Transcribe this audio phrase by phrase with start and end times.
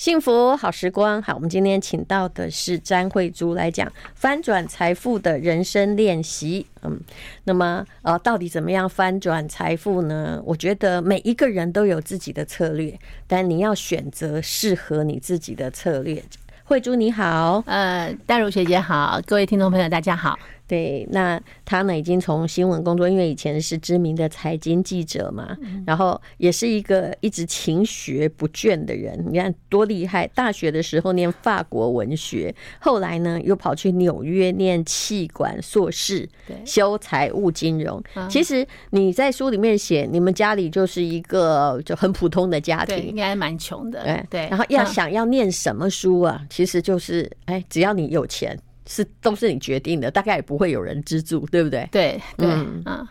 [0.00, 6.66] 幸福好时光，好，我们今天请到的是詹慧珠来讲翻转财富的人生练习。
[6.80, 6.98] 嗯，
[7.44, 10.40] 那么呃，到底怎么样翻转财富呢？
[10.46, 16.24] 我觉得每一个人都有自己的策略，但你要选择适合你自己的策略。
[16.64, 20.38] 慧珠你好，呃，淡如学姐好，各位听众朋友大家好。
[20.70, 29.20] 对，那他呢已经从新闻工作，因为以前是知名的财经记者嘛，然后也是一个一直勤学不倦的人。
[29.32, 30.28] 你看多厉害！
[30.28, 36.28] 大学的时候念法国文学，后来呢又跑去纽约念企管硕士，
[36.64, 38.00] 修财务金融。
[38.28, 44.04] 其实你在书里面写，你们家里就是一个就很普通的家庭，应该蛮穷的。
[44.04, 48.56] 对对，然后要想要念什么书啊，其实就是哎，只要你有钱。
[48.90, 51.88] 是都是你决定的，大概也不会有人资助，对不对？
[51.92, 53.08] 对对嗯，嗯，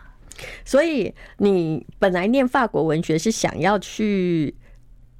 [0.62, 4.54] 所以你本来念法国文学是想要去，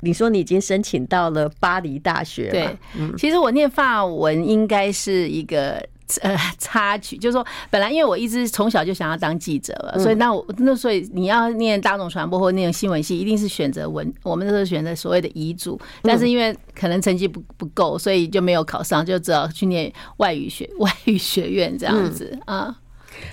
[0.01, 5.83] 你说你已经申请到了巴黎大学，对，嗯，其实我念法文应该是一个。
[6.23, 14.13] 呃， 插曲就是说，本来因为我一直从小就想要当记者了，所以那我那所以你要念大众传播或念新闻系，一定是选择文。
[14.23, 22.75] 我们那时候选择所谓的遗嘱，但是因为可能成绩不不够，所以就没有考上，就只好去念外语学 外语学院这样子啊。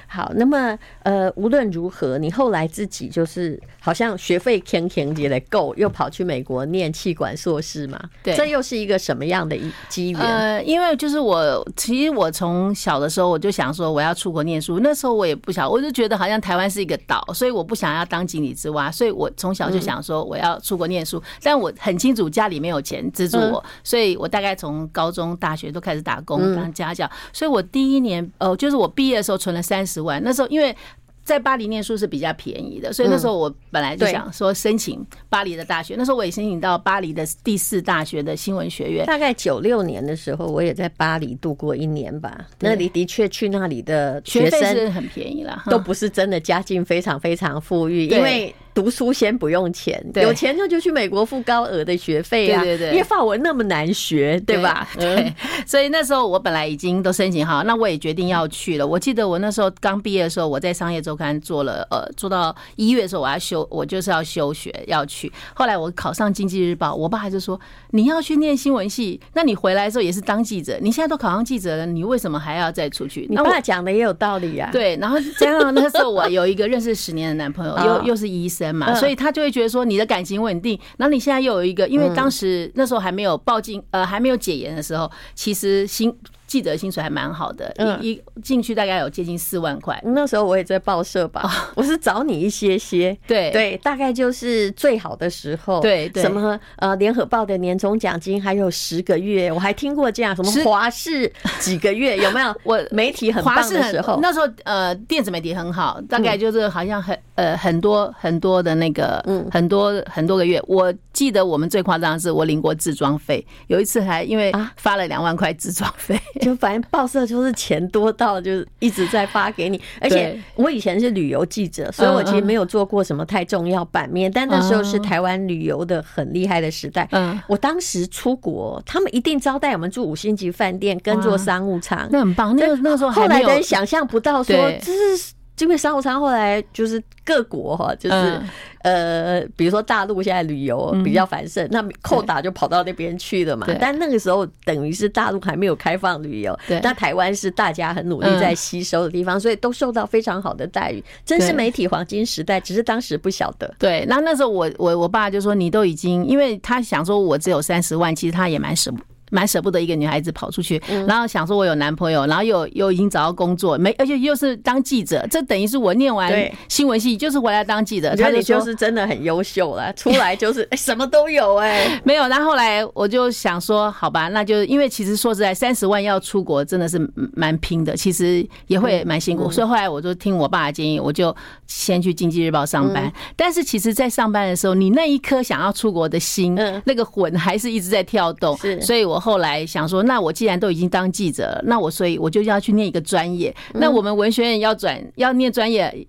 [0.08, 8.00] 好，那么呃，无论如何，你后来自己就是好像学费天天也得够，又跑去美国念气管硕士嘛？
[8.24, 10.22] 对，这又是一个什么样的一机缘？
[10.22, 29.88] 呃，因为就是我其实我从小的时候我就想说我要出国念书，那时候我也不想，我就觉得好像台湾是一个岛，所以我不想要当井底之蛙，所以我从小就想说我要出国念书，但我很清楚家里没有钱资助我，所以我大概从高中、大学都开始打工当家教，所以我第一年呃，就是我毕业的时候存了三。
[29.88, 30.76] 十万，那时候因为
[31.24, 35.96] 在巴黎念书是比较便宜的，所以那时候我本来就想说申请巴黎的大学。
[35.98, 39.06] 那时候我也申请到巴黎的第四大学的新闻学院。
[39.06, 42.46] 大概九六年的时候，我也在巴黎度过一年吧。
[42.60, 48.54] 那里的确去那里的学生是很便宜了，都不是真的家境非常非常富裕，因为。
[48.78, 52.62] 读书先不用钱，有钱就就去美国付高额的学费啊！
[52.62, 54.88] 对对对，因为法文那么难学，对吧？
[55.00, 55.34] 对，
[55.66, 58.86] 所以那时候我本来已经都申请好，那我也决定要去了。
[58.86, 65.34] 我记得我那时候刚毕业的时候，我在商业周刊做了，呃，做到一月的时候，我要休，我就是要休学要去。
[65.56, 67.60] 后来我考上经济日报，我爸就说，
[67.94, 73.26] 你要去念新闻系，那你回来的时候也是当记者，你现在都考上记者了，你为什么还要再出去？
[73.28, 74.70] 你爸讲的也有道理啊。
[74.72, 78.67] 对，然后加上那时候我有一个认识十年的男朋友，又又是医生。
[78.74, 86.16] 嘛，所以他就会觉得说你的感情稳定，然后你现在又有一个，因为当时那时候还没有报警，呃，还没有解严的时候，其实新。
[86.48, 90.02] 记者薪水还蛮好的，一一进去大概有接近四万块。
[90.06, 91.44] 那时候我也在报社吧，
[91.76, 95.82] 我是找你一些些，对对，大概就是最好的时候。
[95.82, 102.56] 对，什么呃，联合报的年终奖金还有十个月，我还听过这样，什么华视几个月 有没有？
[102.64, 110.64] 我媒体很棒的时候，那时候呃，电子媒体很好，大概就是好像很呃很多很多的那个，嗯，很多很多个月。
[110.68, 116.18] 我记得我们最夸张的是我领过自装费，有一次还因为发了两万块自装费。
[116.40, 124.32] 就反正报社就是钱多到就是一直在发给你，而且我以前是旅游记者，所以我其实没有做过什么太重要版面。
[124.32, 132.56] 但那时候是台湾旅游的很厉害的时代，嗯，我当时出国，他们一定招待我们住五星级饭店，跟坐商务舱，那很棒。
[132.56, 135.34] 那那时候后来的人想象不到说这是。
[135.60, 138.42] 因为商务舱后来就是各国哈，就是
[138.84, 143.68] 呃，比如说大陆现在旅游比较繁盛，那扣打就跑到那边去了嘛。
[143.80, 152.60] 但那个时候等于是大陆还没有开放旅游，那台湾是大家很努力在吸收的地方，所以都受到非常好的待遇，真是媒体黄金时代。
[152.60, 153.74] 只是当时不晓得。
[153.80, 159.00] 对，那那时候我我我爸就说，你都已经，因为他想说我只有三十万，其实他也蛮舍不。
[159.30, 166.32] 蛮舍不得一个女孩子跑出去，然后想说我有男朋友，然后又又已经找到工作，没而且又是当记者，这等于是我念完
[166.70, 168.16] 新闻系就是回来当记者。
[168.16, 172.28] 他你就是真的很优秀了，出来就是 哎什么都有哎，没有。
[172.28, 177.00] 然后后来我就想说，好吧，那就因为其实说实在，三十万要出国真的是
[177.34, 181.36] 蛮拼的，其实也会蛮辛苦，所以后来我就听我爸的建议，我就
[181.68, 183.12] 先去经济日报上班。
[183.36, 189.17] 但是其实，在上班的时候，你那一颗想要出国的心，那个魂还是一直在跳动，所以我。
[189.20, 193.56] 后来想说，那我既然都已经当记者了，那我所以我就要去念一个专业。
[193.74, 196.08] 那我们文学院要转要念专业，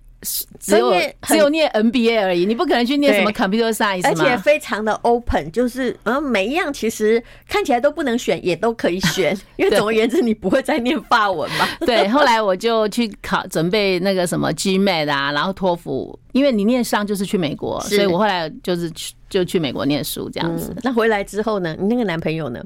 [0.59, 11.65] 只有只有念 MBA 而已，你不可能去念什么 Computer Science，而且非常的 open，就是嗯，每一样其实看起来都不能选，也都可以选， 因为总而言之，你不会再念法文嘛。
[11.85, 20.75] 对，后来我就去考，准备那个什么 GMAT 啊，然后托福，因为你念商就是去美国，所以我后来就是去就去美国念书这样子。
[20.83, 21.73] 那回来之后呢？
[21.79, 22.61] 你那个男朋友呢？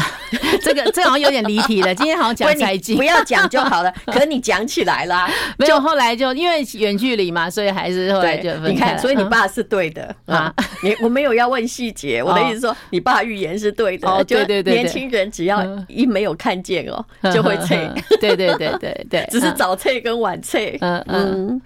[0.62, 1.94] 这个这好像有点离题了。
[1.94, 3.92] 今天好像讲财经，不要讲就好了。
[4.06, 8.70] 可是你讲起来啦，没有后来就因为远距离嘛，所以还是后来就分开。
[8.70, 10.52] 你看，所以你爸是对的啊。
[10.82, 14.08] 你我没有要问细节，我的意思说，你爸预言是对的。
[14.08, 17.88] 哦对对对，年轻人只要一没有看见哦，就会脆。
[18.20, 20.76] 对对对对对， 只是早脆跟晚脆。
[20.80, 21.60] 嗯嗯。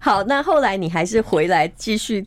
[0.00, 2.26] 好，那后来你还是回来继续。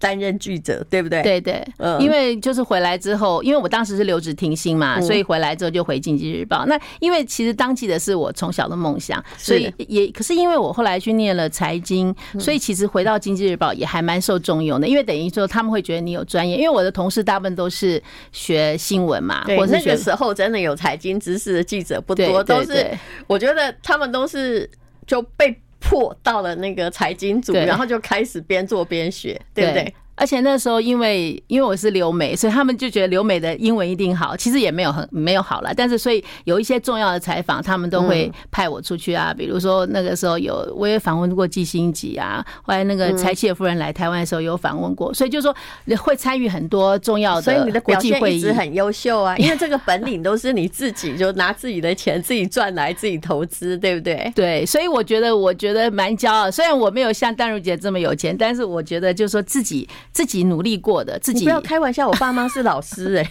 [0.00, 1.22] 担任记者，对不对？
[1.22, 6.64] 对对，嗯，因为就是回来之后，因为我当时是留职停薪嘛，所以回来之后就回《经济日报》。
[6.66, 16.56] 那因为其实当记者是我从小的梦想，所以也可是因为我后来去念了财经，所以其实回到《经济日报》也还蛮受重用的，因为等于说他们会觉得你有专业。
[16.56, 18.02] 因为我的同事大部分都是
[18.32, 22.86] 学新闻嘛，我那个时候真的有财经知识的记者不多，都是
[23.26, 24.68] 我觉得他们都是
[25.06, 25.54] 就被。
[25.90, 29.94] 破到了那个财经组，然后就开始边做边学，对不对？
[30.20, 34.36] 而且那时候，因为因为我是留美，所以他们就觉得留美的英文一定好。
[34.36, 39.32] 其实也没有很没有好了，但是所以有一些重要的采访，他们都会派我出去啊。
[39.32, 45.56] 比如说那个时候有我也访问过季星吉啊，后来那个柴契尔夫人来台湾的时候有访问过，所以就说
[45.98, 49.34] 会参与很多重要的，所以你的表现一直很优秀啊。
[49.40, 54.30] 因为这个本领都是你自己就拿自己的钱自己赚来自己投资，对不对？
[54.34, 56.50] 对，所以我觉得我觉得蛮骄傲。
[56.50, 59.88] 虽然我没有像淡如姐这么有钱，但是我觉得就是说自己。
[60.12, 62.08] 自己努力过的，自己不要开玩笑。
[62.08, 63.30] 我爸妈是老师哎、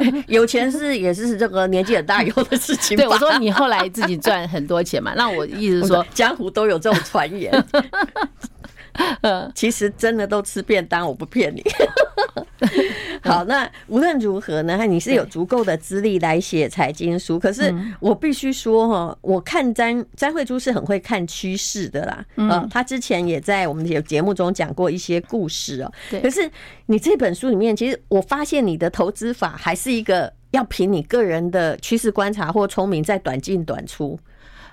[0.00, 2.96] 欸， 有钱是也是这个年纪很大以后的事情。
[2.96, 7.52] 对，我说你后来自己赚很多钱嘛，那我意思说江湖都有这种传言。
[9.22, 11.62] 呃，其实真的都吃便当，我不骗你。
[13.22, 17.38] 好，那无论如何呢，你是有足够的资历来写财经书。
[17.38, 22.24] 可是我必须说哈，我看詹詹慧珠是很会看趋势的啦。
[22.36, 25.92] 嗯，他之前也在我们的节目中讲过一些故事哦。
[26.10, 26.20] 对。
[26.20, 26.50] 可是
[26.86, 34.18] 你这本书里面，其实我发现你的投资法还是一个要凭你个人的趋势观察或聪明，在短进短出。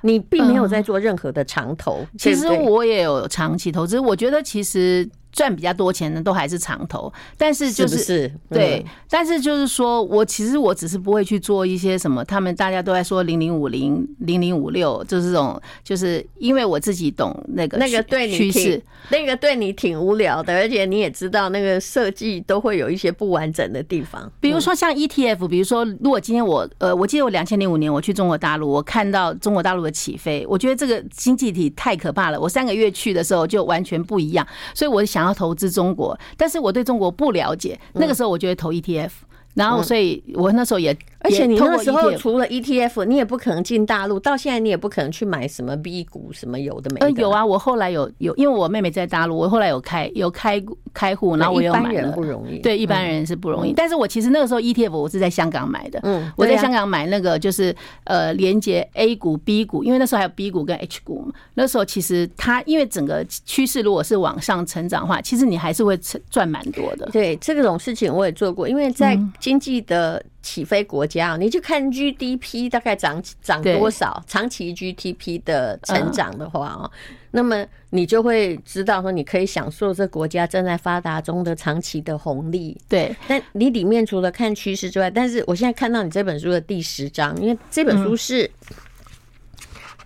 [0.02, 2.06] 你并没有在做任何的长投。
[2.18, 5.10] 其实我也有长期投资，我觉得其实。
[5.32, 24.30] 赚比较多钱的都还是长投，但是就是，对，但是就是说我其实我只是不会去做一些什么，他们大家都在说零零五零零零五六，就是这种，就是因为我自己懂那个那个对你趋势，那个对你挺无聊的，而且你也知道那个设计都会有一些不完整的地方。
[24.42, 32.38] 比如说像 ETF，比如说如果今天我呃，我记得我两千零五年我去中国大陆，我看到中国大陆的起飞，我觉得这个经济体太可怕了。
[32.38, 34.46] 我三个月去的时候就完全不一样，
[34.76, 35.21] 所以我想。
[35.22, 37.80] 想要投资中国，但是我对中国不了解。
[37.94, 39.12] 那个时候，我就会投 ETF。
[39.54, 44.20] 然后，所以我那时候也，而且你那时候除了 ETF，你也不可能进大陆。
[44.20, 47.06] 到现在，你也不可能去买什么 B 股，什么有的没的。
[47.06, 50.64] 呃，有啊，我后来有有，因为我妹妹在大陆，我后来有开有开
[50.94, 51.90] 开户，然后我有买了。
[51.92, 53.74] 一般人不容易，对，一般人是不容易。
[53.74, 57.76] 但是我其实那个时候 ETF 我是在香港买的，嗯，我在香港买那个就是
[58.06, 61.34] 呃连接 A 股、B 股，因为那时候还有 B 股跟 H 股嘛。
[61.56, 66.00] 那时候其实它因为整个趋势如果是往上成长的话，其实你还是会
[66.30, 67.10] 赚蛮多的。
[67.12, 69.20] 对，这种事情我也做过，因为在。
[69.42, 76.90] 经济的起飞国家，你就看 GDP 大概涨涨多少，长期 GDP 的成长的话哦，
[77.32, 82.78] 那么你就会知道说，你可以享受这国家正在发达中的长期的红利。
[82.88, 88.50] 对，但你里面除了看趋势之外，但是我现在看到你这本书的第十章，因为这本书是。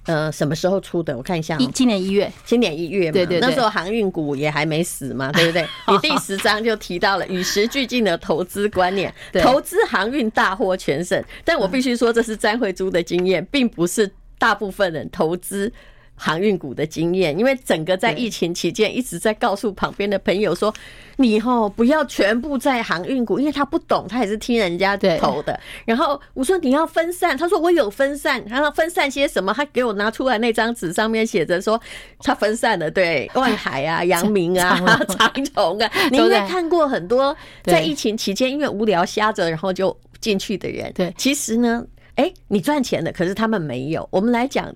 [0.05, 1.15] 呃，什么时候出的？
[1.15, 5.65] 我看一下，一今年一月，今年一月嘛，对对，那时候航运股也还没死嘛，对不对？
[5.91, 11.23] 你第十章就提到了与时俱进的投资观念， 投资航运大获全胜。
[11.43, 15.71] 但我必须说，这是詹慧珠的经验，并不是大部分人投资。
[16.15, 20.73] 航运股的经验，因为整个在疫情期间一直在告诉旁边的朋友说
[21.17, 29.53] ：“你齁不要全部在航运股，因为他不懂，他也是听人家投的。”然后我说：“你要分散。”他说：“我有分散。”他说分散些什么？
[29.53, 31.79] 他给我拿出来那张纸，上面写着说
[32.19, 34.79] 他分散了，对，万海啊、阳明啊、
[35.17, 35.91] 长荣啊。
[36.11, 40.91] 你应该看过很多在疫情期间因为无聊瞎着然后就进去的人。
[40.93, 44.07] 对，其实呢，哎，你赚钱了，可是他们没有。
[44.11, 44.73] 我们来讲。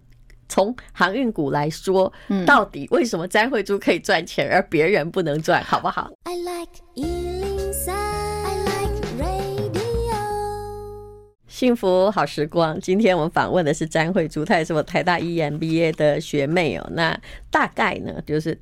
[0.50, 2.12] 从航运股来说，
[2.46, 9.80] 到底为什么詹慧珠可以赚钱，而别人不能赚，好不好？I like 103, I like radio.
[11.48, 12.80] 幸福好时光。
[12.82, 16.90] 今天我们访问的是詹慧珠，她也是我台大 EMBA 的学妹哦。
[16.92, 17.18] 那
[17.50, 18.60] 大概呢，就是。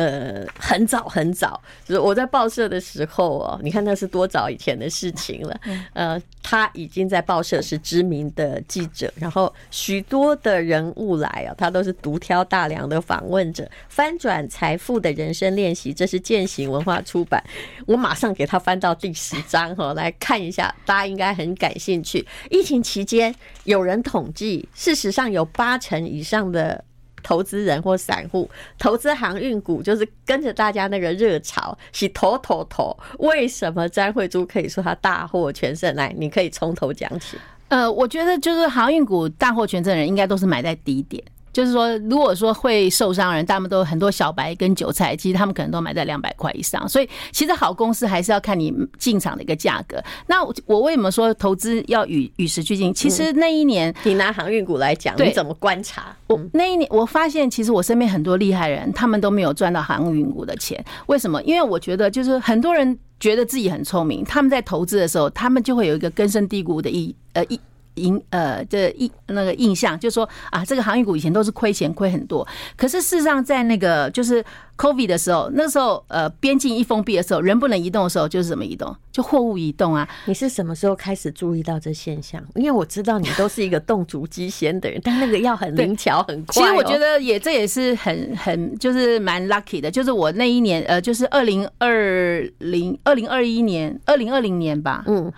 [0.00, 5.60] 呃，很早很早，就是我在报社的时候哦，你看那是多早以前的事情了。
[5.92, 13.70] 呃，他已经在报社是知名的记者，然后许多的人物来啊，他都是独挑大梁的访问者。
[13.90, 17.44] 翻转财富的人生练习，这是践行文化出版。
[17.86, 22.26] 我马上给他翻到第十章哈，来看一下，大家应该很感兴趣。
[22.48, 26.82] 疫情期间，有人统计，事实上有八成以上的。
[27.22, 28.48] 投资人或散户
[28.78, 32.96] 投资航运股，就是跟着大家那个热潮，洗头头头。
[33.18, 35.94] 为什么詹慧珠可以说她大获全胜？
[35.94, 37.36] 来，你可以从头讲起。
[37.68, 41.22] 呃，我觉得就是航运股大获全胜的人，应该都是买在低点。
[41.52, 46.88] 就是说，如果说会受伤的人，他们都很多小白跟韭菜，其实他们可能都买在两百块以上。
[46.88, 50.02] 所以，其实好公司还是要看你进场的一个价格。
[50.26, 52.94] 那我为什么说投资要与与时俱进？
[52.94, 56.14] 其实那一年，你拿航运股来讲，你怎么观察？
[56.28, 60.82] 我那一年我发现，其实我身边很多厉害人，他们都没有赚到航运股的钱。
[61.06, 61.42] 为什么？
[61.42, 67.58] 因为我觉得，就是很多人觉得自己很聪明，他们在投资的时候，他们就会有一个根深蒂固的一呃一。
[68.00, 72.46] 印呃的印那个印象，就是说啊，这个航运股以前都是亏钱亏很多。
[72.76, 74.44] 可是事实上，在那个就是
[74.76, 78.96] COVID 的时候，那时候呃边境一封闭的时候，人不能移动的时候，就是怎么移动？
[79.12, 80.08] 就货物移动啊。
[80.26, 82.42] 你是什么时候开始注意到这现象？
[82.54, 86.54] 因为我知道你都是一个动足机先的人，但那个要很灵巧很快。
[86.54, 95.30] 其实我觉得也这也是很很就是蛮 lucky 的，就是我那一年呃就是二零二零二零二一年二零二零年吧，嗯，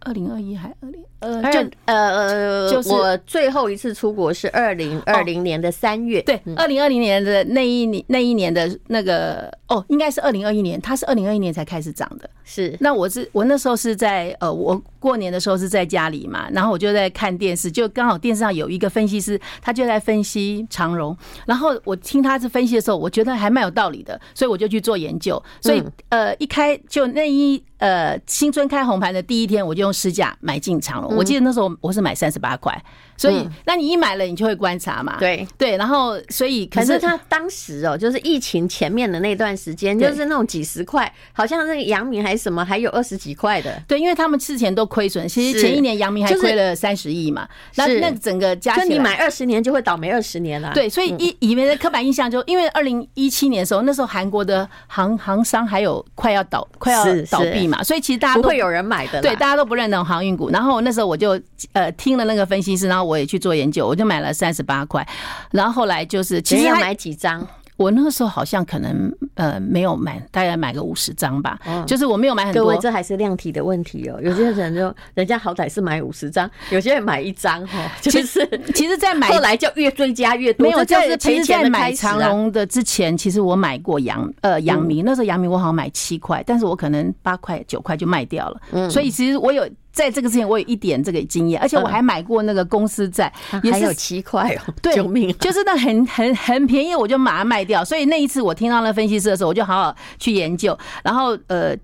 [0.00, 1.02] 二零二一还二零。
[1.24, 12.76] 呃，就呃呃，就是我最后一次出国是二零二零年的三月，对，二零二零年的那一年那一年的那个哦，应该是二零二一年，它是二零二一年才开始涨的，是。
[12.80, 21.16] 那我是我那时候是在呃，我过年的时候是在家里嘛，然后我就在看电视，就刚好电视上有一个分析师，他就在分析长荣，
[21.46, 31.13] 然后我听他是分析的时候，我觉得还蛮有道理的，所以我就去做研究，所以呃，一开就那一呃新春开红盘的第一天，我就用市价买进长荣。
[31.16, 32.76] 我记得那时候我是买三十八块，
[33.16, 35.16] 所以那你一买了，你就会观察嘛。
[35.18, 43.82] 对对，然后所以可是他当时哦，就是疫情前面的那段时间，就是那种几十块，好像那个阳明还是什么，还有二十几块的。
[43.86, 47.48] 对，因为他们之前都亏损，其实前一年阳明还亏了三十亿嘛。
[47.76, 50.72] 那那整个加起来，就你买二十年就会倒霉二十年了。
[50.74, 59.20] 对，所以以以为的刻板印象就，因为二零一七年的时候，那时候韩国的航航商还有快要倒快要倒闭嘛，所以其实大家都不会有人买的。
[59.22, 60.50] 对，大家都不认同航运股。
[60.50, 61.40] 然后那时候我就。
[61.72, 65.06] 呃，听了那个分析师，然后我也去做研究，我就买了三十八块，
[65.50, 67.46] 然后后来就是其实要买几张？
[67.76, 71.58] 我那个时候好像可能呃没有买，大概买个五十张吧。
[71.88, 72.62] 就是我没有买很多。
[72.62, 74.16] 各位，这还是量体的问题哦。
[74.22, 77.90] 有些人就人家好歹是买五十张， 有些人买一张 哈。
[78.00, 80.64] 就是其实，在买后来就越追加越多。
[80.64, 88.60] 没有，就是其实在买长荣的之前，其实我买过杨呃杨明，那时候杨明我好像买七块，但是我可能八块九块就卖掉了。
[88.70, 89.68] 嗯，所以其实我有。
[89.94, 93.32] 在这个之前，我有一点这个经验，而且我还买过那个公司债，
[93.62, 95.32] 也是还有七块哦， 对，救命！
[95.38, 97.84] 就是那很很很便宜，我就马上卖掉。
[97.84, 101.76] 所以那一次我听到那分析师的时候，我就好好去研究，然后呃，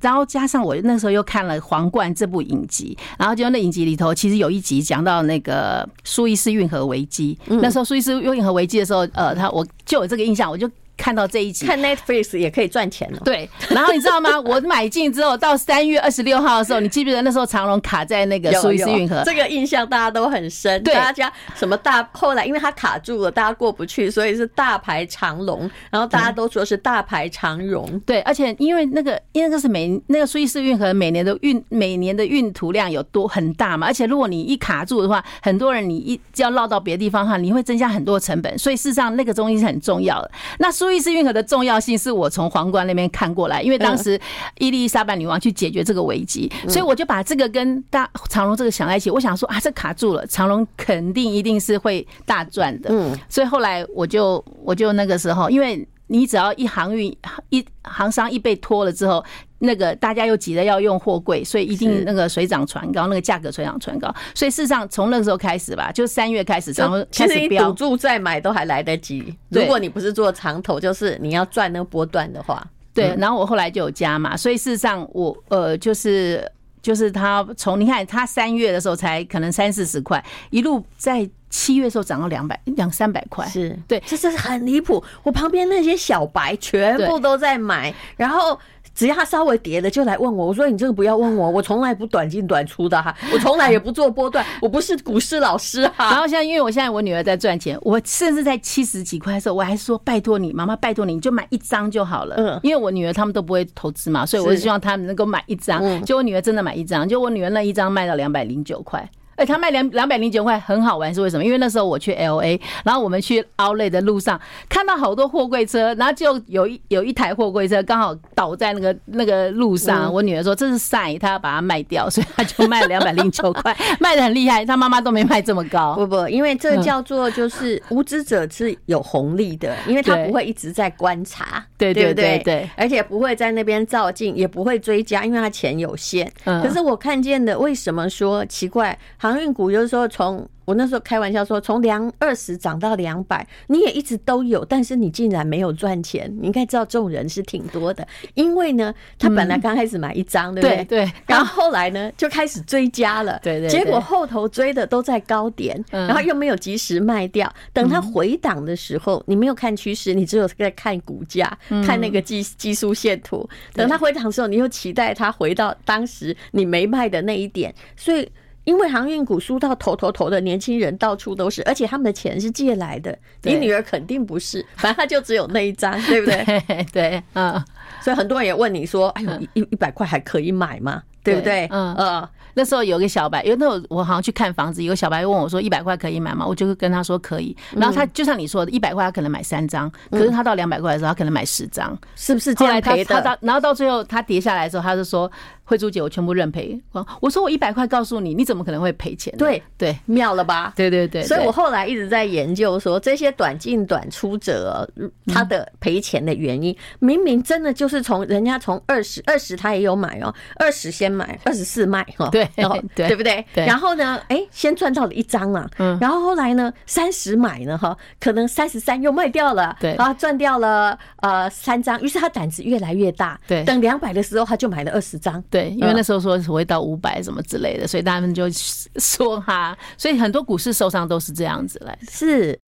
[0.00, 10.70] 然后加上我那时候又看了《皇冠》这部影集，然后就那影集里头其实有一集讲到那个苏伊士运河危机，那时候苏伊士运河危机的时候，呃，他我就有这个印象，我就。
[11.00, 13.18] 看到这一集，看 Netflix 也可以赚钱了。
[13.24, 14.38] 对，然后你知道吗？
[14.44, 19.22] 我买进之后，到三月二十六号的时候，你记不记得那时候长隆卡在那个苏伊士运河？
[19.24, 20.82] 这个印象大家都很深。
[20.82, 25.70] 对，大家什么大后来因为它卡住了，大家过不去，所以是大排长龙。
[25.90, 27.98] 然后大家都说是大排长荣。
[28.04, 38.58] 对，而且因为那个因为那个是每那个苏伊士运河每年的运每年的运途量有多很大嘛，而且如果你一卡住的话，很多人你一要绕到别的地方的话，你会增加很多成本。
[38.58, 40.30] 所以事实上那个东西是很重要的。
[40.58, 40.89] 那苏。
[40.90, 44.20] 苏伊士运河的重要性是我从皇冠那边看过来，因为当时
[44.58, 49.08] 伊丽莎白女王去解决这个危机，所以我就把这个跟大长隆这个想在一起。
[49.08, 52.90] 我想说啊，这卡住了，长隆肯定一定是会大赚的。
[52.92, 57.16] 嗯，所以后来我就我就那个时候，因为你只要一航运
[57.50, 59.24] 一航商一被拖了之后。
[59.62, 64.12] 那个大家又急着要用货柜，所以一定那个水涨船高，那个价格水涨船高。
[64.34, 69.36] 所以事实上从那个时候开始吧，就三月开始，长荣开始赌注再买都还来得及。
[69.50, 73.14] 如果你不是做长头，就是你要赚那个波段的话，对。
[73.18, 76.50] 然后我后来就有加嘛，所以事实上我呃就是
[76.80, 85.04] 就是他从你看他三月的时候才可能三四十块，一路在七月的时候涨到两百两三百块，是对，这是很离谱。
[85.22, 88.58] 我旁边那些小白全部都在买，然后。
[89.00, 90.48] 只要他稍微跌了，就来问我。
[90.48, 96.10] 我说你这个不要问我，我从来不短进短出的哈，我从来也不做波段， 我不是股市老师哈。
[96.10, 102.34] 然后现在因为我现在我女儿在赚钱，我甚至在七十几块的时候，我还说拜托你妈妈，拜托你，你就买一张就好了。
[102.36, 106.04] 嗯，因为我女儿他们都不会投资嘛，所以我是希望他们能够买一张。
[106.04, 109.08] 就我女儿真的买一张，就我女儿那一张卖到两百零九块。
[109.40, 111.42] 哎，他卖两两百零九块，很好玩，是为什么？
[111.42, 120.12] 因为那时候我去 LA，然后我们去 Outlet 的路上看到好多货柜车，然后就有一有一台货柜车刚好倒在那个那个路上。
[120.12, 124.62] 我女儿说这是 sign，她要把它卖掉， 所以她就卖了两百零九块， 卖的很厉害。
[124.62, 125.94] 她妈妈都没卖这么高。
[125.94, 136.30] 不不，因为这叫做就是无知者是有红利的，因为他不会一直在观察，对对对对，而且不会在那边照镜，也不会追加，因为他钱有限。
[136.44, 138.98] 可是我看见的，为什么说奇怪？
[139.30, 146.32] 航运股就是说，从我那时候开玩笑说，从两二十涨到两百，你也一直都有，但是你竟然没有赚钱。
[146.40, 148.06] 你应该知道，这种人是挺多的。
[148.34, 150.84] 因为呢，他本来刚开始买一张，对不对？
[150.84, 151.12] 对。
[151.26, 153.38] 然后后来呢，就开始追加了。
[153.42, 153.68] 对对。
[153.68, 157.52] 结果后头追的都在高点，然后又没有及时卖掉。
[157.72, 163.48] 等他回档的时候，你没有看趋势，你只有在看股价，看那个技技术线图。
[163.74, 168.28] 等他回档的时候，你又期待他回到当时你没卖的那一点，所以。
[168.70, 173.18] 因为航运股输到头头头的年轻人到处都是，而且他们的钱是借来的。
[173.42, 176.86] 你女儿肯定不是，反正她就只有那一张，对不对？
[176.92, 177.60] 对，嗯。
[178.00, 181.02] 所以很多人也问你说：“哎呦，一一百块还可以买吗？
[181.24, 182.28] 对不对？”嗯嗯。
[182.54, 187.56] 那时候有个小白，因为那时候我好像去看房子，有个小白问我说：“一百块可以买吗？”我就跟他说可以。
[187.76, 193.16] 然后他就像你说的，一百块他可能买三张，可是他到两百块的时候，他可能买十张，是不是这样赔的？
[193.16, 195.28] 他到然后到最后他跌下来的时候，他就说。
[195.70, 196.76] 慧珠姐，我全部认赔。
[197.20, 199.32] 我说我一百块告诉你，你怎么可能会赔钱？
[199.38, 200.72] 对对，妙了吧？
[200.74, 201.22] 对对对。
[201.22, 204.84] 所以我后来一直在研究说，这些短进短出者
[205.26, 213.46] 他的赔钱的原因，明明真的就是从人家从二十二十他也有买哦，二十先买，二十四卖哈，对对对不对？
[213.54, 225.59] 然后呢，哎，先赚到了一张嘛，然后后来呢，三十买呢哈，可能三十三又卖掉了，对啊，赚掉了呃三张，于是他胆子越来越大，对，等两百的时候他就买了二十张，对。
[225.60, 228.48] 对，因为那时候说会到五百什么之类的，所以他们就
[228.96, 232.10] 说哈，所以很多股市受伤都是这样子来的。
[232.10, 232.58] 是，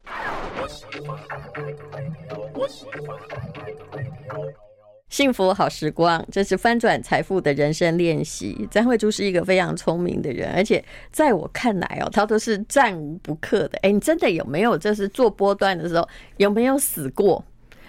[5.08, 8.68] 幸福好时光，这是翻转财富的人生练习。
[8.70, 13.78] 张慧珠是一个非常聪明的人，而且在我看来哦，他都是战无不克的。
[13.82, 17.44] 哎，你真的有没有就是做波段的时候有没有死过？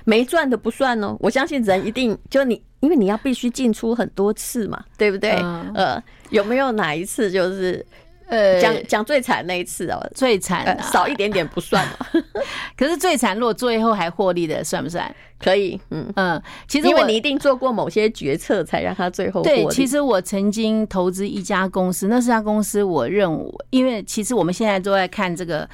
[0.05, 2.61] 没赚的不算哦，我相信人一定就你。
[2.83, 5.31] 因为你要必须进出很多次嘛，对不对？
[5.73, 7.85] 呃，有没有哪一次就是
[8.27, 10.05] 呃讲讲最惨那一次哦？
[10.13, 12.05] 最惨少一点点不算嘛？
[12.75, 15.09] 可是最惨，如果最后还获利的，算不算？
[15.39, 16.43] 可以，嗯嗯。
[16.67, 19.41] 其实因为你一定做过某些决策，才让他最后。
[19.43, 25.65] 对，其实我曾经投资一家公司，那是家公司，我认为，因为其实我们现在都在看这个。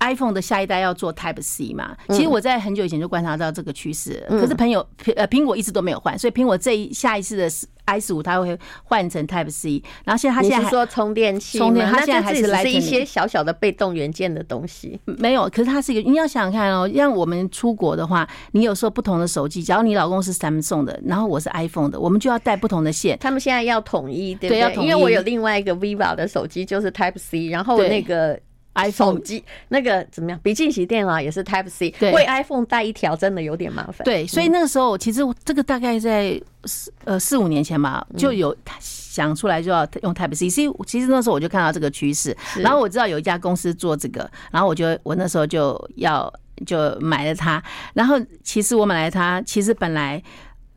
[0.00, 1.96] iPhone 的下一代要做 Type C 嘛？
[2.08, 7.48] 其实我在很久以前就观察到这个趋势，可是朋友呃苹果一直都没有换，所以苹果这一下一次的
[7.86, 9.82] i 十五它会换成 Type C。
[10.04, 15.48] 然后现在它现在是说充电器，充电它现在还是来一些小小的被动元件的东西，没有。
[15.50, 23.18] 可是它是一个，你要想想看哦，像我们出国的话，你有时候不同的手机，假如你老公是 Samsung 的，然后我是 iPhone 的，我们就要带不同的线。
[23.18, 24.60] 他们现在要统一，对不对？
[24.60, 28.40] 要统一，因为我有另外一个 Vivo 的手机，就是 Type C，然后那个。
[28.74, 30.40] iPhone 机那个怎么样？
[30.42, 34.04] 笔记型电脑也是 Type C，为 iPhone 带一条真的有点麻烦。
[34.04, 40.50] 对，所以那个时候其实这个大概在四呃四五年前吧，就有想出来就要用 Type C。
[40.50, 46.32] 其实其实那时候我就看到这个趋势，然后我知道有一家公司做这个，然后我就我那时候就要
[46.66, 47.62] 就买了它。
[47.92, 50.20] 然后其实我买了它，其实本来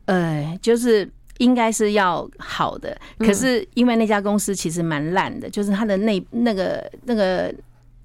[0.04, 7.52] 呃就是应该是要好的，可是因为那家公司其实蛮烂的，就是它的内那个那个。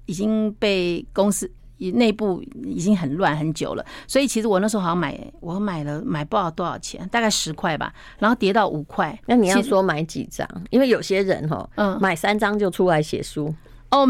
[0.06, 9.18] 已经被公司内部已经很乱很久了，所以其实我那时候好像买，我买了买不知道多少钱，大概十块吧，然后跌到五块。
[9.26, 10.48] 那你要说买几张？
[10.70, 13.54] 因为有些人哈，嗯，买三张就出来写书。
[13.94, 14.04] 哦，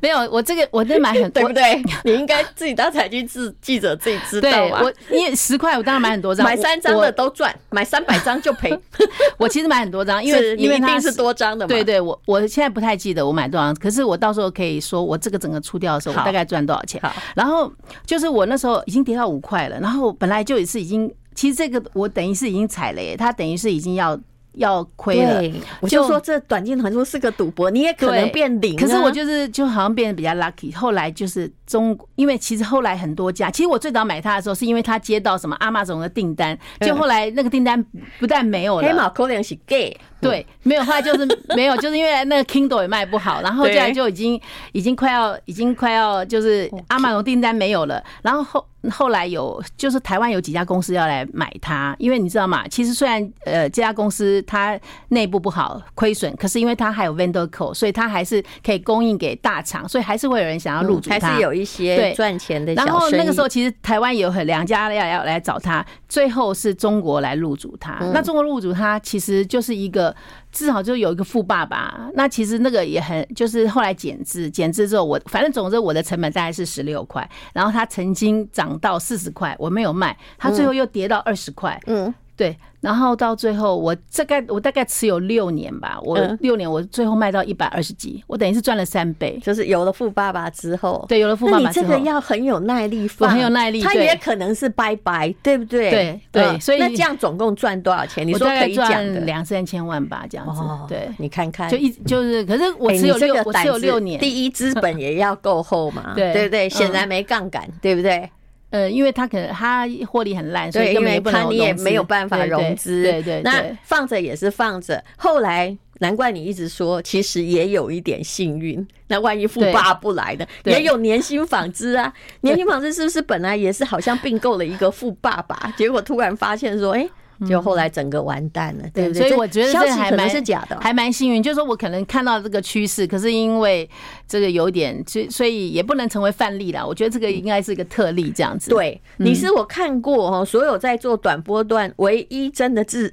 [0.00, 1.82] 没有，我这个我在买很 多，对不对？
[2.04, 4.80] 你应该自己当财经记记者自己知道啊。
[4.82, 8.74] 我因为十块，我当然买很多张，买三张的都赚，买三百张就赔。
[9.36, 11.68] 我其实买很多张， 因为因为它是多张的嘛。
[11.68, 17.00] 对对，我我现在不太记得我买多少，可是我到时候可以说我这个整个出掉的时候，我大概赚多少钱。
[17.02, 17.70] 好，然后
[18.06, 24.18] 就是我那时候已经跌到五块了，然后本来就也是已经，其实这个我等于是已经踩雷，它等于是已经要。
[24.52, 25.42] 要亏了。
[25.80, 28.76] 我就说这短镜头是个赌博，你也可能变零。
[28.76, 30.74] 可是我就是就好像变得比较 lucky。
[30.74, 37.82] 后来就是中，因为其实后来很多家，其实我最早买它的时候是因为它接到什么 Amazon 的订单，就后来那个订单
[38.18, 39.96] 不但没有了，黑马可能是 gay。
[40.20, 44.40] 对，没有，后来就是 没有，就是因为那个 Kindle 也卖不好，然后后来就已经
[44.72, 52.66] 已经快要已经快要就是阿玛龙订单没有了，然后后后来有就是台湾有几家公司要来买它，因为你知道吗？
[52.68, 54.78] 其实虽然呃这家公司它
[55.08, 62.72] 内部不好亏损，可是因为它还有 vendor code，所以它还是可以供应给大厂，所以还是会有人想要入驻它，还是有一些赚钱的。
[62.74, 67.98] 然后那个时候其实台湾有很两家要要来找它，最后是中国来入驻它。
[68.14, 70.09] 那中国入驻它其实就是一个。
[70.52, 82.56] 至少就有一个富爸爸，那其实那个也很，就是后来减资，减资之后我反正总之我的成本大概是十六块，然后它曾经涨到四十块，我没有卖，它最后又跌到二十块，嗯，对。
[82.80, 89.38] 然后到最后，我大概我大概持有六年吧，我六年我最后卖到一百二十几，我等于是赚了三倍。
[89.42, 93.82] 就是有了富爸爸之后，对，有了富爸爸之后，你这个要很有耐力我，很有耐力。
[93.82, 95.90] 他也可能是拜拜，对不对？
[95.90, 98.26] 对对，所以那这样总共赚多少钱？
[98.26, 100.62] 你说可以讲两三千万吧，这样子。
[100.88, 108.30] 对，你看看，就一就是，可是我持有六，我持有六年，第一资本也要够厚嘛， 对对对，显然没杠杆，对不对？
[108.70, 115.02] 呃，因为他可能他获利很烂，所以因为他你也没有办法融资，对对，那放着也是放着。
[115.16, 118.86] 后来难怪你一直说，其实也有一点幸运。
[119.08, 122.12] 那万一富爸不来的，也有年薪纺织啊。
[122.42, 127.08] 年薪纺织是不是本来也是好像并购了一个富爸爸，结果突然发现说，哎。
[127.48, 129.22] 就后来整个完蛋了，对不对？
[129.22, 131.42] 所以我觉得这还蛮是假的，还蛮幸运。
[131.42, 133.88] 就是说我可能看到这个趋势，可是因为
[134.28, 136.84] 这个有点，所所以也不能成为范例啦。
[136.84, 138.70] 我觉得这个应该是一个特例，这样子。
[138.70, 143.12] 对，你是我看过哦，所有在做短波段唯一真的是，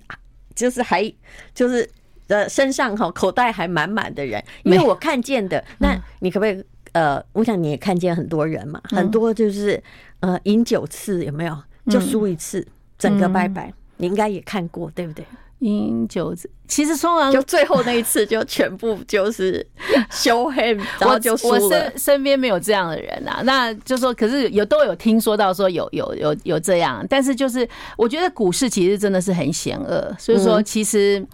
[0.53, 1.11] 就是还
[1.53, 1.89] 就是
[2.27, 5.63] 呃身上哈口袋还满满的人，因为我看见的。
[5.79, 9.81] 那你可不可以呃，我想你也看见很多人嘛，很多就是
[10.19, 11.57] 呃赢九次有没有
[11.89, 12.65] 就输一次，
[12.97, 13.73] 整个拜拜。
[13.97, 15.25] 你应该也看过，对不对？
[15.61, 16.35] 饮酒，
[16.67, 19.65] 其实通常就最后那一次就全部就是
[20.11, 21.59] show him，然后就输了。
[21.59, 31.25] 我身身边没有这样的人啊，那就说，可是有都有听说到说有有有有这样，但是就是我觉得股市其实真的是很险恶，所以说其实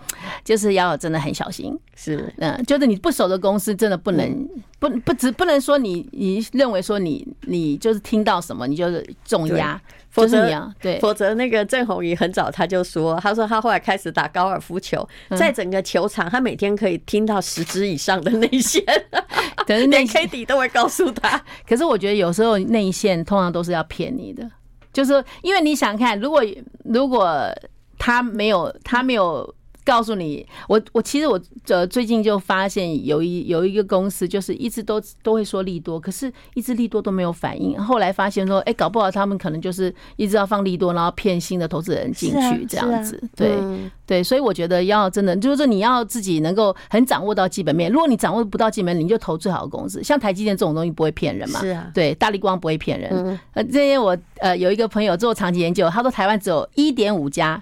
[0.45, 1.78] 就是要真的很小心。
[1.93, 4.49] 是，嗯，就是你不熟的公司真的不能
[4.80, 9.82] 不不只不能说你你认为说你你就是听到什么你就是重压。
[10.13, 18.84] 否则，对，否则那个郑红宇很早他就说，他说他后来开始打高尔夫球，在整个球场，他每天可以听到十支以上的内线，
[19.65, 21.43] 可是连 K D 都会告诉他。
[21.67, 24.47] 可是我觉得有时候内线通常都是要骗你的，
[24.93, 26.43] 就是因为你想看，如果
[26.86, 27.49] 如果
[27.97, 29.54] 他没有他没有。
[29.86, 37.78] 告诉你，我我其实我呃最近就发现有一有一个公司，就是一直都都会说利多，可是一直利多都没有反应。
[37.78, 43.22] 后来发现说，哎，搞不好他们可能就是一直要放利多，然后骗新的投资人进去这样子。
[43.36, 43.58] 对
[44.06, 47.91] 对，所以我觉得要真的就是说你要自己能够很掌握到基本面。
[47.91, 50.04] 如果你掌握不到基本面，你就投最好的公司。
[50.04, 51.60] 像台积电这种东西不会骗人嘛？
[51.60, 51.91] 是啊。
[51.93, 53.39] 对，大立光不会骗人。
[53.54, 57.62] 呃，这些我呃有一个朋友做长期研究，他说台湾只有一点五家。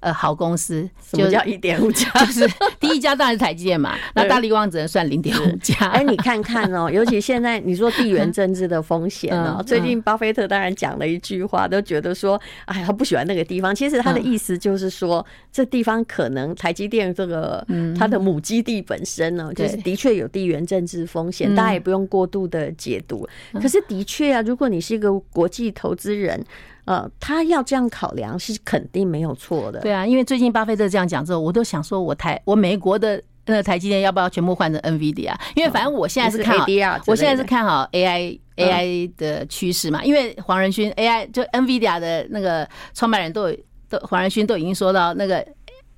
[0.00, 2.08] 呃，好公司，什么叫一点五家？
[2.24, 2.48] 就是
[2.80, 5.74] 第一家当然是台积电嘛， 那大力旺只能算零点五家。
[5.88, 13.74] 哎，你看看哦， 尤其现在你说地缘政治的风险哦，最近巴菲特当然讲了一句话，都觉得说，哎，他不喜欢那个地方。
[13.74, 17.62] 其实他的意思就是说，这地方可能台积电这个
[17.98, 23.28] 它的母基地本身呢，就是的确有地缘政治风险，大家也不用过度的解读。
[23.60, 26.42] 可是的确啊，如果你是一个国际投资人。
[26.90, 29.78] 呃，他要这样考量是肯定没有错的。
[29.78, 35.32] 对啊，因为最近巴菲特这样讲之后，我都想说，我台我美国的那个台积电要不要全部换成 NVIDIA？
[35.54, 36.66] 因为反正我现在是看好，
[37.06, 40.04] 我现在是看好 AI AI 的趋势嘛。
[40.04, 43.56] 因为黄仁勋 AI 就 NVIDIA 的那个创办人都有
[43.88, 45.46] 都黄仁勋都已经说到那个。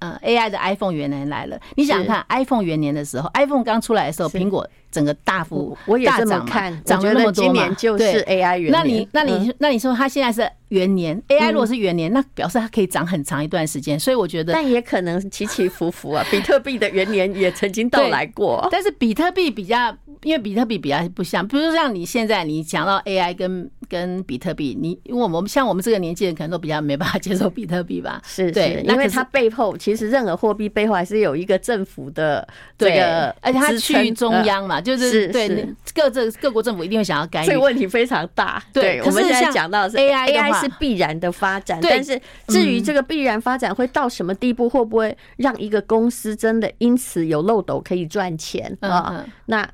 [0.05, 1.57] 嗯，AI 的 iPhone 元年来了。
[1.77, 7.69] 你想想看，iPhone 元年的时候，iPhone 刚出来的时候，苹果整个大幅我也这么看，涨了那么多嘛。
[7.71, 8.73] 就是 AI 元年。
[8.73, 13.99] 那你那你那你说它现在是元年，AI 如果是元年，那表示它可以涨很长一段时间。
[13.99, 16.25] 所以我觉得，但也可能起起伏伏啊。
[16.31, 28.21] 比特币的元年也曾经到来过，但是比特币比较因为比特币比较不像，比如说像你现在你讲到 AI 跟跟比特币，你因为我们像我们这个年纪人可能都比较没办法接受比特币吧？
[28.25, 32.47] 是，是，对，因为它背后其实任何货币背后还是有一个政府的
[32.79, 38.63] 这个，而且它去中央嘛，就是对各这各国政府一定会想要干预，这个问题非常大。
[38.73, 49.25] 对，我们现在讲到的是 AI AI 是必然的发展，但是至于这个必然发展会到什么地步，会不会让一个公司真的因此有漏斗可以赚钱啊？
[49.47, 49.69] 那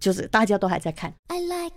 [0.00, 1.12] 就是大家都还在看。
[1.28, 1.72] I like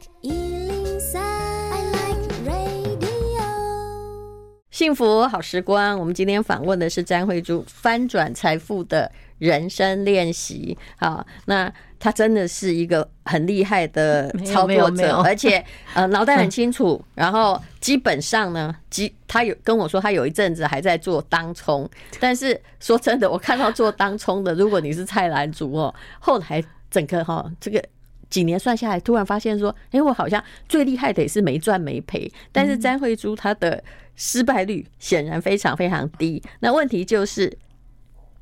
[4.71, 10.77] 幸福好时光，我们今天访问的是詹慧珠，翻转财富的人生练习。
[10.97, 17.03] 好，那他真的是一个很厉害的操作者， 而且呃脑袋很清楚。
[17.15, 21.89] 然后基本上呢，基他有跟我说，他有一阵子还在做当冲。
[22.19, 27.83] 但是说真的，我看到做当冲的，如果你是菜篮族哦，后来整个哈这个
[28.29, 32.31] 几年算下来，突然发现说，哎，我好像最厉害的也是没赚没赔。
[32.51, 33.83] 但是詹慧珠她的。
[34.17, 36.41] 失败率显然非常非常低。
[36.61, 37.51] 那问题就是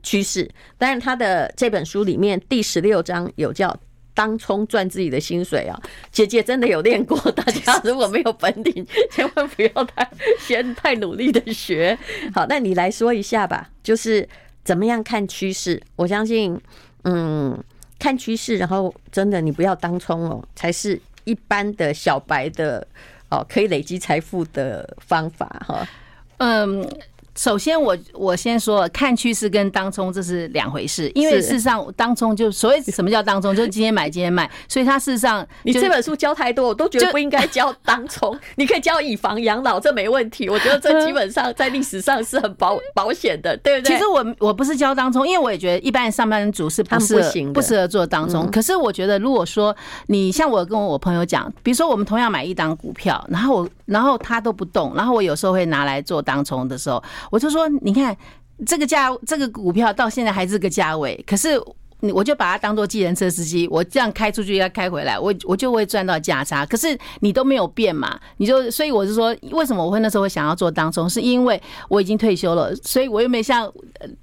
[0.04, 0.48] 趋势。
[0.78, 3.76] 当然，他的这本书里面第十六章有叫
[4.14, 7.18] “当冲赚自己的薪水”啊，姐姐真的有练过。
[7.32, 11.98] 大家 如果没有本领，千万不要太先太努力的学。
[12.36, 14.28] 好，那你来说一下吧，就是
[14.64, 15.82] 怎么样看趋势？
[15.96, 16.60] 我相信，
[17.06, 17.58] 嗯，
[17.98, 22.86] 看趋势，然后真的你不要当冲哦，才是一般的小白的。
[23.30, 25.88] 哦，可以累积财富的方法哈，
[26.38, 26.88] 嗯。
[27.36, 43.96] 首先我，我我先说，看趋势跟当冲这是两回事，因为事实上当冲就所谓什么叫当冲，就是今天买今天卖， 所以它事实上你这本书教太多，我都觉得不应该教当冲， 你可以教以房养老，这没问题，我觉得这基本上在历史上是很保保险的，对不对？
[43.96, 48.50] 其实我我不是教当冲，因为我也觉得一般上班族是不适合不适合做当冲。
[48.52, 57.04] 可是我觉得如果说你像我跟我朋友讲，比如说我们同样买一档股票，然后我然后他都不动，然后我有时候会拿来做当冲的时候。
[57.32, 58.16] 我就说，你看
[58.66, 61.62] 这个价，这个股票到现在还是个价位，可是。
[62.12, 66.66] 我就把它当做计程车司机，我这样开出去要开回来，我我就会赚到价差。
[66.66, 73.72] 可是你都没有变嘛，你就所以我是说，为什么我会那时候会想要做当中，是因为我已经退休了，所以我又没像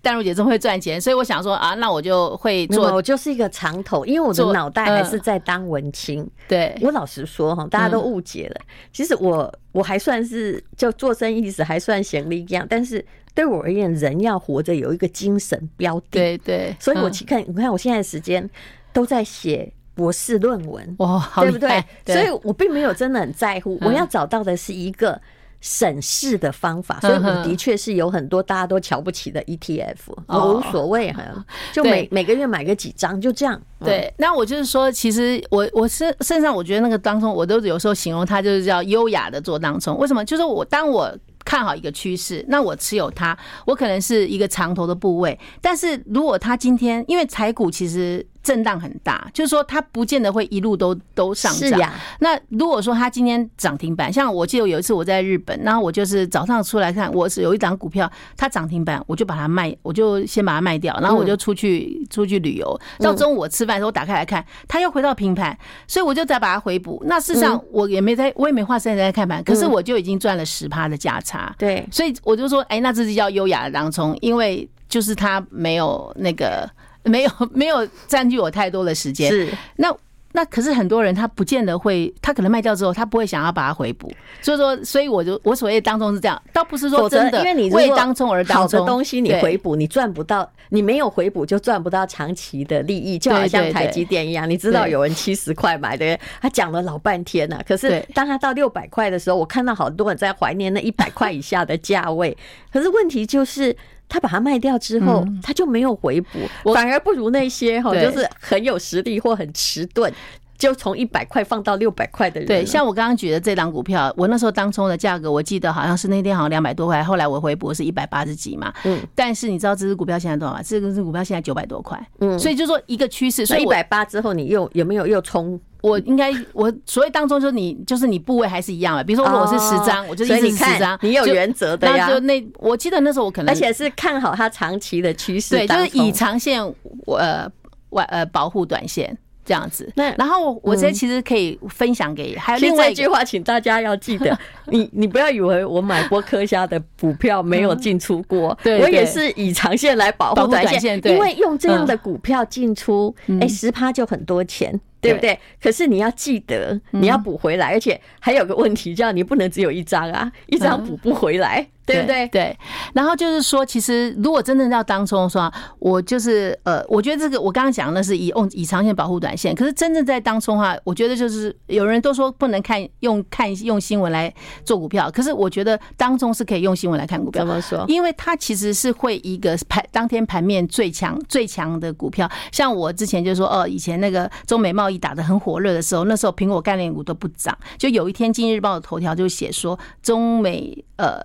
[0.02, 2.92] 淡如姐这么会赚钱，所以我想说啊，那我就会做。
[2.92, 6.28] 我就是一个长头，因为我的脑袋还是在当文青。
[6.48, 8.60] 对，我老实说哈，大家都误解了。
[8.92, 13.04] 其实我我还算是就做生意时还算闲力一样，但是。
[13.34, 16.06] 对我而言，人要活着有一个精神标的。
[16.10, 18.48] 对对，所以我去看，你看我现在的时间
[18.92, 21.82] 都在写博士论文，哇，对不对？
[22.06, 25.20] 所以我并没有真的很在乎，我要找到的是一个
[25.60, 26.98] 省事的方法。
[27.00, 31.22] 所以我的确是有很多大家都瞧不起的 ETF，我无所谓哈，
[31.72, 33.60] 就每每个月买个几张，就这样。
[33.78, 39.96] 对，那我就是说，其实我我身身上，我觉得那个当中，我都有时候形容它就是叫优雅的做当中。
[39.98, 40.24] 为什么？
[40.24, 41.16] 就是我当我。
[41.50, 43.36] 看好一个趋势，那我持有它，
[43.66, 45.36] 我可能是一个长头的部位。
[45.60, 48.24] 但是如果它今天，因为财股其实。
[48.42, 51.68] 震荡很大，就是说它不见得会一路都都上涨。
[51.68, 51.92] 是呀。
[52.20, 62.80] 那如果说它今天涨停板，像我记得有一次我在日本，然后我就是早上出来看，我是有一档股票，它涨停板，我就把它卖，我就先把它卖掉，然后我就出去出去旅游。
[62.98, 67.02] 到中午我吃饭的时候，我打开来看，它又回到平盘，所以我就再把它回补。
[67.06, 71.54] 那事实上我也没在，我也没花时间在看盘，可是我就已经赚了十趴的价差。
[71.58, 76.66] 对，所以我就说，哎，那这是叫优雅的当冲，因为就是它没有那个。
[77.04, 79.94] 没有没有占据我太多的时间，是那
[80.32, 102.36] 那可是很多人他不见得会，他可能卖掉之后他不会想要把它回补，所以说所以我就我所谓当中是这样，倒不是说真的，因为你为当中而当冲，好的东西你回补你赚不到，你没有回补就赚不到长期的利益，就好像台积电一样，你知道有人七十块买的，他讲了老半天呐，可是当他到六百块的时候，我看到好多人在怀念那一百块以下的价位，
[102.72, 103.76] 可是问题就是。
[104.10, 110.12] 他把它卖掉之后，他就没有回补，反而不如那些哈，就是很有实力或很迟钝，
[110.60, 112.46] 就从一百块放到六百块的人。
[112.46, 118.70] 对，像我刚刚举的这档股票，我那时候当冲的价格，我记得好像是那天好像两百多块，后来我回补是一百八十几嘛。
[118.84, 119.00] 嗯。
[119.14, 120.60] 但是你知道这支股票现在多少吗？
[120.62, 121.98] 这个这股票现在九百多块。
[122.20, 122.38] 嗯。
[122.38, 125.58] 所以就说一个趋势，所以一百八之后，你又有没有又冲？
[125.80, 129.02] 我应该，我所谓当中就是你，就是你部位还是一样的。
[129.02, 130.98] 比如说，我是十张，我就一直十张。
[131.00, 132.06] 你有原则的呀。
[132.06, 135.56] 那就那，我记得那时候我可能，而且是看好它长期的趋势。
[135.56, 136.62] 对，就是以长线
[137.06, 137.50] 呃
[137.90, 139.16] 外呃保护短线
[139.50, 139.92] 这样子。
[139.96, 144.38] 那然后我这些其实可以分享给还有另外一句话，请大家要记得，
[144.70, 154.80] 你你不要以为我买波克虾的股票没有进出过， 对，我也是以长线来保护短线，因为用这样的股票进出，哎，十趴就很多钱。
[155.02, 155.38] 对不对？
[155.62, 161.66] 可是你要记得，你要补回来，而且还有个问题，叫你不能只有一张啊，一张补不回来。
[161.92, 162.28] 对不对？
[162.28, 162.58] 对，
[162.94, 174.32] 然后就是说，其实如果真的要当冲的话，我就是呃，我觉得这个我刚刚讲的是以用以长线保护短线，可是真正在当冲的话，我觉得就是有人都说不能看用看用新闻来
[174.64, 177.44] 做股票，可是我觉得当中是可以用新闻来看股票。
[177.44, 177.84] 怎么说？
[177.88, 191.20] 因为它其实是会一个盘当天盘面最强最强的股票，像我之前就说哦，以前那个中美贸易打得很火热的时候，那时候苹果概念股都不涨，就有一天《今日报》的头条就写说中美呃。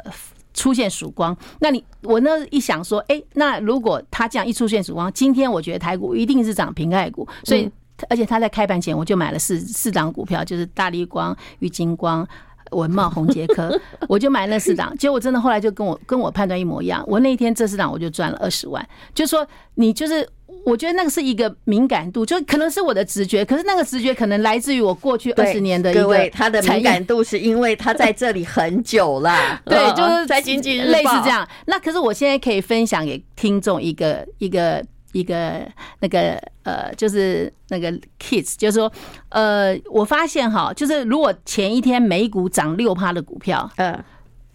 [0.55, 7.69] 出现曙光，那你我那一想说，哎，那如果他这样一出现曙光，今天我觉得台股一定是涨平盖股，所以
[8.09, 12.27] 而且他在开盘前我就买了四四档股票，就是大立光、玉金光、
[12.71, 20.27] 文茂、宏杰科， 我就买了那四档，结果真的后来就跟我跟我判断一模一样，我那一天这四档我就赚了二十万，就说你就是。
[20.65, 26.01] 我觉得那个是一个敏感度，就可能是我的直觉，可是那个直觉可能来自于我过去二十年的一个。
[26.01, 31.47] 各位，他的敏感度是因为他在这里很久了， 对，就是在经济日类似这样。
[31.67, 35.61] 那可是我现在可以分享给听众一个一个一个
[35.99, 38.91] 那个呃，就是那个 kids，就是说
[39.29, 44.03] 呃，我发现哈，就是如果前一天美股涨六趴的股票，嗯。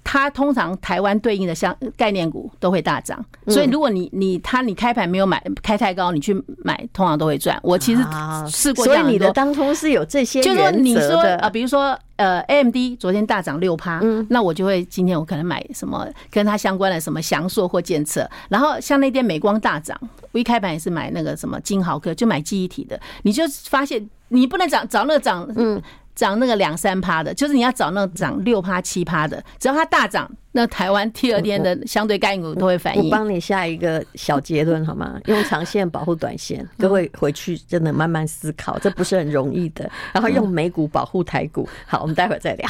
[0.02, 6.34] 它通常台湾对应的像概念股都会大涨，所以如果你你它你开盘没有买开太高，你去
[6.64, 7.58] 买通常都会赚。
[7.62, 8.02] 我其实
[8.48, 19.96] 试过所以你的当初是有这些，就是说你说啊，比如说呃，AMD 昨天大涨六趴，那我就会今天我可能买什么跟它相关的什么祥硕或建测，然后像那天美光大涨，
[20.32, 25.80] 我一开盘也是买那个什么金豪科，就买记忆体的，你就发现你不能涨涨那个涨嗯。
[26.20, 33.04] 涨那个两三趴的，就是你要找那个涨六趴七趴的，只要它大涨，那台湾第二天的相对概念股都会反应。
[33.04, 35.18] 我帮你下一个小结论好吗？
[35.24, 39.90] 用长线保护短线，各位回去真的慢慢思考，这不是很容易的。
[40.12, 42.68] 然后用美股保护台股，好，我们待会儿再聊。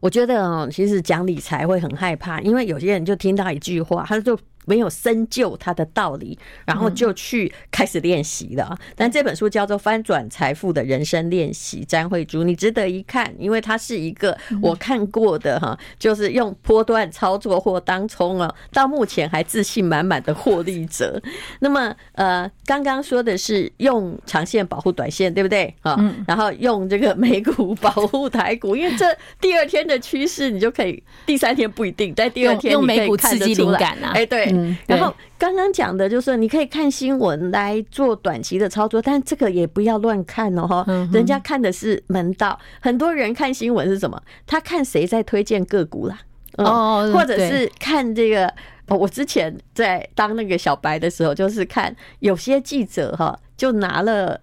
[0.00, 4.38] 我觉得哦，其实讲理财会很害怕，因为有些人就听到一句话，他就。
[4.64, 8.76] 没有深究它的道理，然后就去开始练习了。
[8.96, 21.20] 但这本书叫做《翻转财富的人生练习》，詹慧珠，你值得一看，因为它是一个我看过的哈，就是用波段操作或当冲啊，到目前还自信满满的获利者。
[21.60, 25.98] 那么呃，刚刚说的是用长线保护短线，对不对啊？
[26.26, 29.06] 然后用这个美股保护台股，因为这
[29.40, 34.12] 第二天的趋势，你就可以第三天不一定，在第二天用美股刺激灵感啊。
[34.14, 34.53] 哎，对。
[34.54, 42.58] 嗯，然后刚刚讲的就是你可以看新闻来做短期的操作，但这个也不要乱看哦，哈，人家看的是门道。
[42.80, 44.20] 很多人看新闻是什么？
[44.46, 46.18] 他看谁在推荐个股啦，
[46.58, 48.52] 哦，或者是看这个。
[48.88, 54.40] 我之前在当那个小白的时候，就是看有些记者哈，就拿了。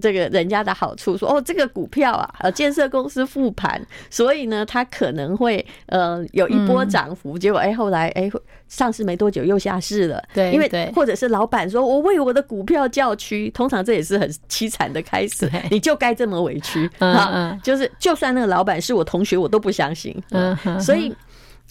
[0.00, 3.80] 这个人家的好处说哦，这个股票啊，呃，建设公司复盘，
[4.10, 7.38] 所以呢，它可能会呃有一波涨幅。
[7.38, 8.30] 结果哎，后来哎
[8.68, 10.22] 上市没多久又下市了。
[10.34, 15.50] 对，因为或者是老板说我为我的股票叫屈，通常这也是很凄惨的开始。
[15.70, 17.58] 你就该这么委屈啊！
[17.62, 20.14] 就是就算那个老板是我同学，我都不相信。
[20.30, 21.14] 嗯，所以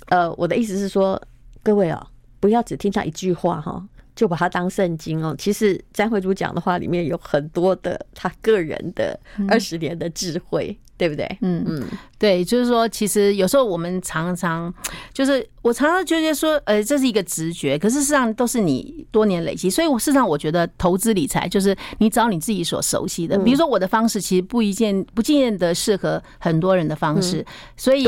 [0.08, 1.22] 呃，我的意思是说，
[1.62, 2.06] 各位啊，
[2.40, 3.84] 不要只听他一句话哈。
[4.16, 5.36] 就把它当圣经哦。
[5.38, 11.38] 其实詹慧珠讲的话里面有很多的他个人的二十年的智慧，嗯、对不对？
[11.42, 11.84] 嗯嗯，
[12.18, 14.74] 对，就是说，其实有时候我们常常
[15.14, 19.70] 就是我常常觉得说，呃，这是一个直觉，可是事实上都是你多年累积。
[19.70, 23.38] 所以，我事实上我觉得投资理财就是你找你自己所熟悉的。
[23.40, 28.08] 比如说，我的方式其实不一见不见得适合很多人的方式，所以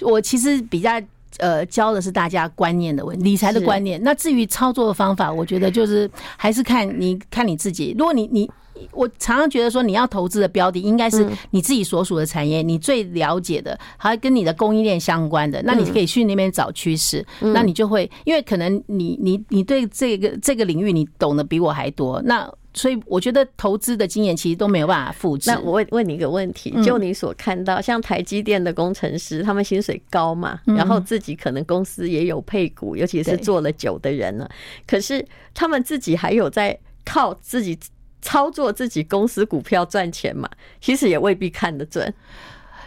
[0.00, 1.00] 我其实比较。
[1.38, 4.02] 呃，教的是大家观念的问题，理财的观念。
[4.02, 7.94] 那至于操作的方法，我觉得就是还是看你看你自己。
[7.98, 8.50] 如果你你，
[8.92, 22.48] 我常常觉得说，你要投资的标的应该是你自己所属的产业，你最了解的，还跟你的供应链相关的，那你可以去那边找趋势，那你就会，因为可能你你你对这个这个领域你懂得比我还多，那。
[22.74, 25.50] 所以我觉得投资的经验其实都没有办法复制。
[25.50, 34.50] 那我问问你一个问题，就你所看到，像台积电的工程师，他们薪水高嘛，然后自己可能公司也有配股，尤其是做了久的人了。
[34.86, 37.78] 可是他们自己还有在靠自己
[38.20, 40.50] 操作自己公司股票赚钱嘛？
[40.80, 42.12] 其实也未必看得准。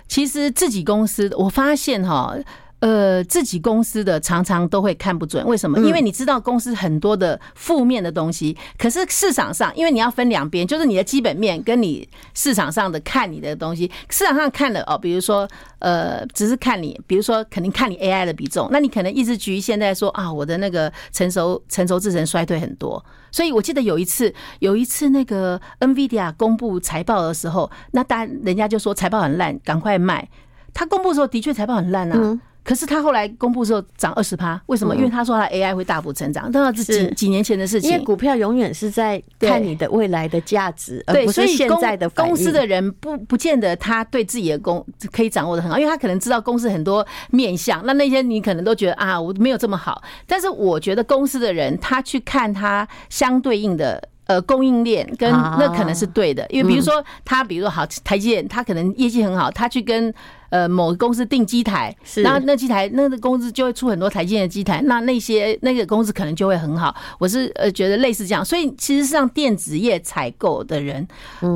[0.08, 2.38] 其实自己公司，我发现哈。
[2.80, 5.80] 呃，自己公司的常常都会看不准，为什么？
[5.80, 15.48] 因为你知道公司很多的负面的东西，可是市场上，因为你要分两边，就是你的基本面跟你市场上的看你的东西，市场上看的哦，比如说
[15.80, 30.30] 呃，只是看你，比如说肯定看你 AI 的比重，那你可能一直局限在说啊，我的那个成熟成熟制程衰退很多，所以我记得有一次有一次那个 NVIDIA 公布财报的时候，那当然人家就说财报很烂，赶快卖。
[30.74, 32.40] 他公布的时候的确财报很烂啊。
[32.68, 34.94] 可是他后来公布之后涨二十趴，为什么？
[34.94, 37.90] 因为他说他 AI 会大幅成长，那是几几年前的事情。
[37.90, 50.04] 因为股票永远是在看你的未来的价值，而不是现在的公司的人不不见得他对自己的公可以掌握的很好，因为他可能知道公司很多面向，那那些你可能都觉得啊，我没有这么好。
[50.26, 60.14] 但是我觉得公司的人他去看他相对应的呃供应链，跟那可能是对的，因为比如说他比如说好台积电，他可能业绩很好，他去跟。
[60.50, 66.96] 呃，某个公司订机台，然后那机台那个公司就会出很多台积电的机台，那那些那个公司可能就会很好。
[67.20, 71.06] 我是呃觉得类似这样，所以其实上电子业采购的人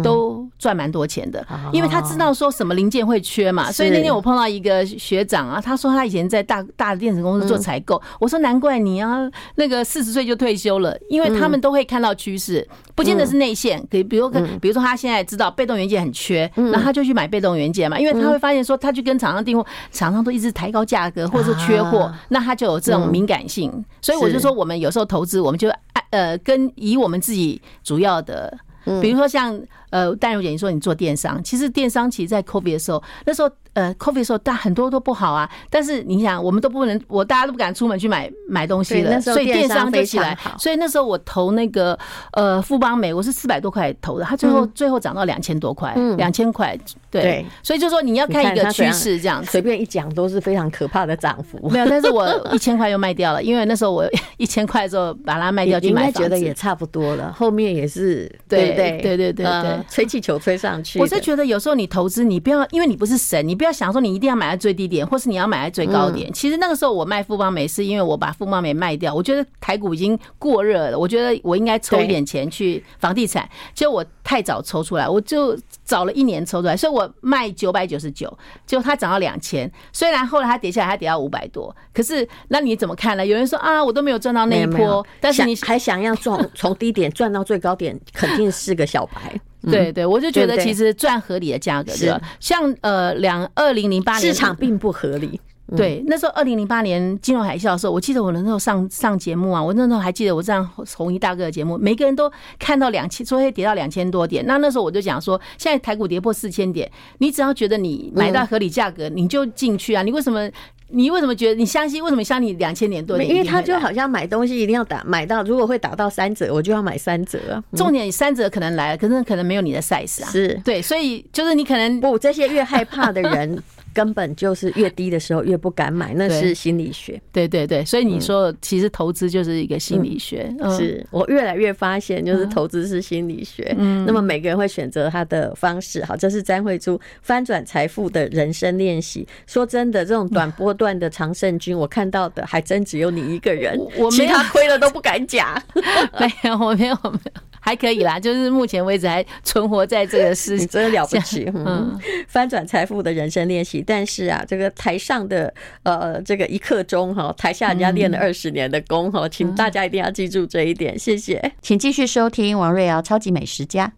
[0.04, 3.72] 都赚蛮多钱的，因为他知道说什么零件会缺嘛。
[3.72, 14.30] 所以那天我碰到一个学长啊，他说他以前在大大的电子公司做采购，我说难怪你啊，那个四十岁就退休了，因为他们都会看到趋势，不见得是内线，可以比如
[14.60, 18.81] 比如说他现在知道被动元件很缺，然后他就去买被动元件嘛，因为他会发现说。
[18.82, 23.72] 他去跟厂商订货，厂商都一直抬高价格，或者说缺货，那他就有这种敏感性。
[24.02, 28.58] 所以我就说，我们有时候投资，我们就按呃跟以我们自己主要的，
[29.02, 29.58] 比如说像
[29.92, 33.50] 呃淡如姐，你说你做电商，其实电商其实，在 COVID 的时候，那时候。
[33.74, 35.50] 呃，COVID 的时候，但很多都不好啊。
[35.70, 40.38] 但是你想，我们都不能，我大家都不敢出门去买买东西了，所以电商就起来。
[40.60, 41.98] 所以那时候我投那个
[42.34, 46.78] 呃富邦美，我是四百多块投的，它最后最后涨到两千多块，两千块。
[47.10, 51.70] 对，所以就说你要看一个趋势，这样随便一讲都是非常可怕的涨幅。
[51.70, 54.06] 没有，但是我 一千块又卖掉了，因为那时候我
[54.38, 57.34] 一千块之后把它卖掉去买房子，觉得也差不多了。
[57.34, 61.00] 后面也是对对对对对对，吹气球吹上去。
[61.00, 63.61] 我是觉得有时候你投资，你不要因为你不是神，你。
[63.62, 66.34] 不要想说你一定要买在最低点，或是你要买在最高点。
[66.34, 73.48] 其实那个时候我卖富邦美，是因为我把富邦美卖掉，我觉得台股已经过热了，我觉得我应该抽一点钱去房地产。
[73.76, 78.36] 结果我太早抽出来，我就早了一年抽出来，所以我卖九百九十九，
[78.66, 79.72] 结果它涨到两千。
[79.94, 83.24] 虽然后来它跌下来，它跌到五百多，可是那你怎么看呢？
[83.24, 89.40] 有人说啊，我都没有赚到那一波，但是你还想要赚从低点赚到最高点，肯定是个小白。
[89.70, 95.40] 对对，我就觉得其实赚合理的价格，是像呃两二零零八年市场并不合理。
[95.78, 104.46] 对，那时候二零零八年金融海啸的时候，我记得我那时候上上节目啊，我那时候还记得我上红衣大哥的节目，每个人都看到两千，说会跌到两千多点。
[104.46, 110.04] 那那时候我就讲说，现在台股跌破四千点，你只要觉得你买到合理价格，你就进去啊。
[110.04, 110.50] 你为什么？
[110.92, 112.04] 你为什么觉得你相信？
[112.04, 113.30] 为什么相信两千年多点？
[113.30, 117.64] 因为他就好像买东西一定要打买到，如果会打到三折，我就要买三折啊。
[117.76, 120.30] 重点三折可能来了，可是可能没有你的 size 啊。
[120.30, 123.62] 是对，所以就是你可能不这些越害怕的人。
[123.94, 127.22] 根本就是越低的时候越不敢买，那是心理学。
[127.32, 130.54] 对对对，所以你说其实投资就是一个心理学。
[130.78, 133.76] 是我越来越发现，就是投资是心理学。
[133.78, 136.04] 嗯，那么每个人会选择他的方式。
[136.06, 139.28] 好，这是詹慧珠翻转财富的人生练习。
[139.48, 145.62] 说真的，这种短波段的常胜军，我看到的还真只有你一个人，我其他亏了都不敢讲。
[146.20, 147.42] 没有，我没有，没有。
[147.64, 151.48] 还可以啦，就是目前为止还存活在这个世界，真的了不起。
[151.54, 151.96] 嗯，
[152.28, 155.54] 翻转财富的人生练习，但是啊，这个台上的
[155.84, 160.98] 呃这个一刻钟哈，台下人家练了二十年的功哈，请大家一定要记住这一点。
[160.98, 163.94] 谢谢，请继续收听王瑞瑶超级美食家。